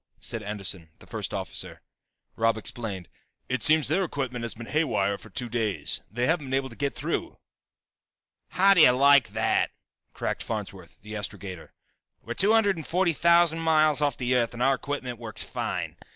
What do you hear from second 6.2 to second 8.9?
haven't been able to get through." "How do you